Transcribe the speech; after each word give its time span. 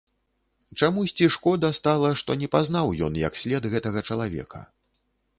Чамусьці 0.81 1.25
шкода 1.35 1.69
стала, 1.79 2.09
што 2.21 2.35
не 2.43 2.49
пазнаў 2.55 2.87
ён 3.09 3.19
як 3.27 3.37
след 3.41 3.67
гэтага 3.75 4.03
чалавека. 4.09 4.63